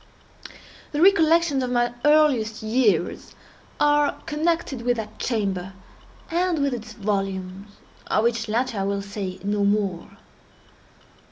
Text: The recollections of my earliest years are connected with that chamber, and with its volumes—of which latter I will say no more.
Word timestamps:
The 0.93 0.99
recollections 0.99 1.61
of 1.61 1.69
my 1.69 1.93
earliest 2.03 2.63
years 2.63 3.35
are 3.79 4.19
connected 4.25 4.81
with 4.81 4.97
that 4.97 5.19
chamber, 5.19 5.73
and 6.31 6.57
with 6.57 6.73
its 6.73 6.93
volumes—of 6.93 8.23
which 8.23 8.47
latter 8.49 8.79
I 8.79 8.83
will 8.83 9.03
say 9.03 9.37
no 9.43 9.63
more. 9.63 10.17